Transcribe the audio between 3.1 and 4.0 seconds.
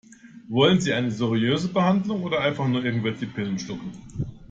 Pillen schlucken?